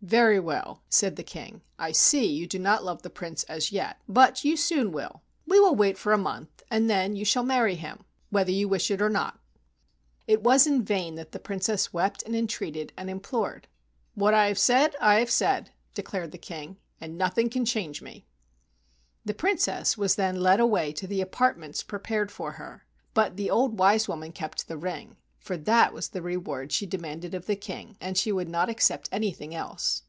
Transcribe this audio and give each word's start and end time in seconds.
"Very 0.00 0.38
well," 0.38 0.84
said 0.88 1.16
the 1.16 1.24
King. 1.24 1.60
"I 1.76 1.90
see 1.90 2.24
you 2.24 2.46
do 2.46 2.60
not 2.60 2.84
love 2.84 3.02
the 3.02 3.10
Prince 3.10 3.42
as 3.44 3.72
yet, 3.72 4.00
but 4.08 4.44
you 4.44 4.56
soon 4.56 4.92
will. 4.92 5.22
We 5.44 5.58
will 5.58 5.74
wait 5.74 5.98
for 5.98 6.12
a 6.12 6.16
month, 6.16 6.62
and 6.70 6.88
then 6.88 7.16
you 7.16 7.24
shall 7.24 7.42
marry 7.42 7.74
him 7.74 8.04
whether 8.30 8.52
you 8.52 8.68
wish 8.68 8.92
it 8.92 9.02
or 9.02 9.10
not." 9.10 9.40
It 10.28 10.40
was 10.44 10.68
in 10.68 10.84
vain 10.84 11.16
the 11.16 11.26
Princess 11.40 11.92
wept 11.92 12.22
and 12.22 12.36
entreated 12.36 12.92
and 12.96 13.10
implored. 13.10 13.66
"What 14.14 14.34
I 14.34 14.46
have 14.46 14.58
said, 14.58 14.94
I 15.00 15.16
have 15.18 15.32
said," 15.32 15.72
declared 15.94 16.30
the 16.30 16.38
King, 16.38 16.76
"and 17.00 17.18
nothing 17.18 17.50
can 17.50 17.64
change 17.64 18.00
me." 18.00 18.24
The 19.24 19.34
Princess 19.34 19.98
was 19.98 20.14
then 20.14 20.40
led 20.40 20.60
away 20.60 20.92
to 20.92 21.08
the 21.08 21.22
apart¬ 21.24 21.56
ments 21.56 21.82
prepared 21.82 22.30
for 22.30 22.52
her, 22.52 22.86
but 23.14 23.36
the 23.36 23.50
old 23.50 23.80
wise 23.80 24.06
woman 24.08 24.30
52 24.30 24.30
AN 24.30 24.34
EAST 24.34 24.40
INDIAN 24.40 24.56
STORY 24.58 24.58
kept 24.60 24.68
the 24.68 24.78
ring, 24.78 25.16
for 25.38 25.56
that 25.56 25.94
was 25.94 26.08
the 26.08 26.20
reward 26.20 26.70
she 26.70 26.84
demanded 26.84 27.32
of 27.32 27.46
the 27.46 27.56
King, 27.56 27.96
and 28.02 28.18
she 28.18 28.30
would 28.32 28.48
not 28.48 28.68
accept 28.68 29.08
anything 29.12 29.54
else. 29.54 30.02